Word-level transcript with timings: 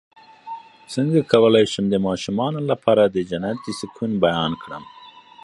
څنګه 0.93 1.19
کولی 1.31 1.65
شم 1.73 1.85
د 1.91 1.95
ماشومانو 2.07 2.59
لپاره 2.71 3.03
د 3.05 3.17
جنت 3.29 3.57
د 3.63 3.67
سکون 3.79 4.11
بیان 4.23 4.51
کړم 4.61 4.83